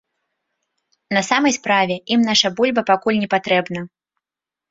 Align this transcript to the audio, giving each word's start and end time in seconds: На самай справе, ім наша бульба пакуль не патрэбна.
На 1.17 1.21
самай 1.29 1.53
справе, 1.59 1.97
ім 2.15 2.19
наша 2.29 2.47
бульба 2.59 2.81
пакуль 2.89 3.19
не 3.25 3.29
патрэбна. 3.35 3.79